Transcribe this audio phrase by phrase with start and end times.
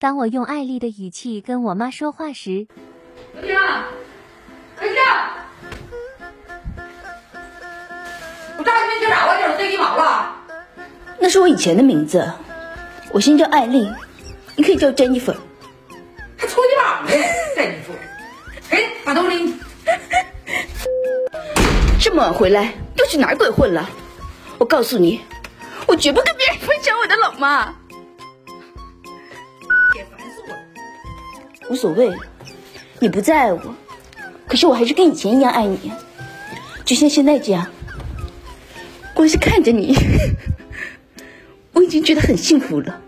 [0.00, 2.68] 当我用爱丽的语气跟我妈说话时，
[3.34, 3.52] 小婷，
[4.76, 4.94] 小婷，
[8.58, 9.56] 我乍一听啥玩意儿？
[9.56, 10.36] 对你毛了？
[11.18, 12.32] 那是我以前的名字，
[13.10, 13.92] 我现在叫艾丽，
[14.54, 15.34] 你可以叫珍妮弗。
[16.36, 17.10] 还搓你毛呢？
[17.56, 17.92] 珍妮弗，
[18.70, 19.58] 哎，把东拎。
[22.00, 23.90] 这么晚回来，又去哪鬼混了？
[24.58, 25.20] 我告诉你，
[25.88, 27.74] 我绝不跟别人分享我的老妈。
[31.68, 32.10] 无所谓，
[32.98, 33.60] 你不再爱我，
[34.46, 35.92] 可是我还是跟以前一样爱你，
[36.84, 37.66] 就像现在这样。
[39.14, 39.96] 光是看着你，
[41.74, 43.00] 我已经觉得很幸福了。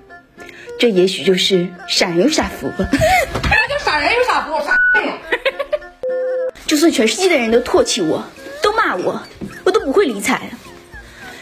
[0.78, 2.88] 这也许就是傻人有傻福吧。
[2.90, 5.18] 那叫傻人有傻福，傻呀！
[6.66, 8.24] 就算全世界的人都唾弃我，
[8.62, 9.22] 都骂我，
[9.64, 10.40] 我都不会理睬，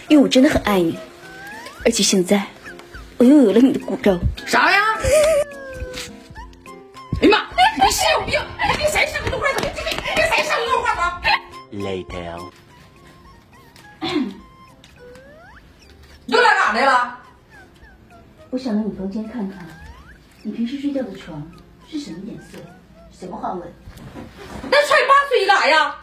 [0.09, 0.99] 因为我真的很爱你，
[1.85, 2.43] 而且现在
[3.17, 4.19] 我又有了你的骨肉。
[4.45, 4.83] 啥呀？
[11.79, 12.51] Later.
[16.27, 17.19] 你又来哪来了？
[18.51, 19.67] 我想来你房间看看，
[20.43, 21.47] 你平时睡觉的床
[21.87, 22.59] 是什么颜色，
[23.13, 23.73] 什么花纹？
[24.71, 25.95] 那踹八岁干啥呀？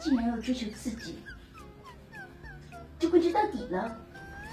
[0.00, 1.18] 既然要追求刺激，
[2.98, 3.96] 就会知道底了。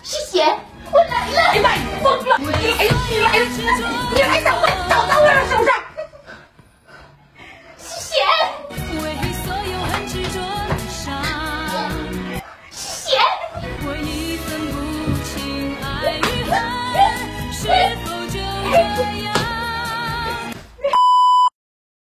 [0.04, 0.44] 谢谢，
[0.92, 1.40] 我来了。
[1.50, 1.76] 哎呀妈！
[1.76, 2.38] 你疯了！
[2.40, 2.92] 你来了！
[3.10, 3.46] 你来了！
[3.46, 3.95] 你来早了！
[18.98, 19.35] yeah.